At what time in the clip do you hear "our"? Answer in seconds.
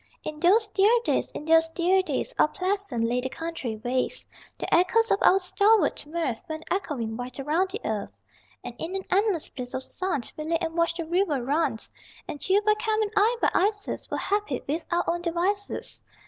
5.21-5.37, 14.89-15.07